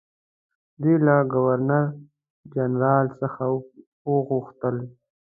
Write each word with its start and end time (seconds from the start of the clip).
دوی 0.81 0.95
له 1.05 1.15
ګورنرجنرال 1.33 3.05
څخه 3.19 3.43
وغوښتل. 4.11 4.75